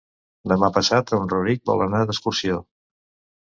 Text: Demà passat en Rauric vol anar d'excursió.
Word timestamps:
Demà 0.53 0.69
passat 0.77 1.13
en 1.17 1.29
Rauric 1.33 1.61
vol 1.73 1.85
anar 1.87 2.01
d'excursió. 2.13 2.59